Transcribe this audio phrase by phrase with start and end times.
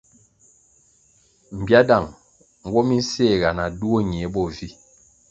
[1.59, 2.07] Mbiáh dang
[2.65, 4.69] nwo mi nséhga na duo ñie bo vi.